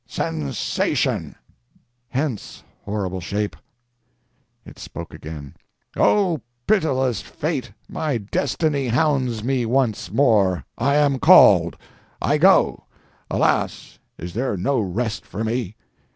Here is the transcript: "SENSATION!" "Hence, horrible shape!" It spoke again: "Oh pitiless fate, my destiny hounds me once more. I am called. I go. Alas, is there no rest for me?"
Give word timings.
"SENSATION!" 0.07 1.35
"Hence, 2.09 2.63
horrible 2.85 3.21
shape!" 3.21 3.55
It 4.65 4.79
spoke 4.79 5.13
again: 5.13 5.53
"Oh 5.95 6.41
pitiless 6.65 7.21
fate, 7.21 7.71
my 7.87 8.17
destiny 8.17 8.87
hounds 8.87 9.43
me 9.43 9.63
once 9.63 10.09
more. 10.11 10.65
I 10.75 10.95
am 10.95 11.19
called. 11.19 11.77
I 12.19 12.39
go. 12.39 12.85
Alas, 13.29 13.99
is 14.17 14.33
there 14.33 14.57
no 14.57 14.79
rest 14.79 15.23
for 15.23 15.43
me?" 15.43 15.75